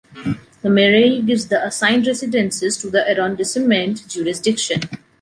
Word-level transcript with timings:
The 0.63 0.69
Mairie 0.71 1.21
gives 1.21 1.45
the 1.49 1.63
assigned 1.63 2.07
residences 2.07 2.75
to 2.77 2.89
the 2.89 3.07
arrondissement 3.07 4.07
jurisdiction. 4.07 4.79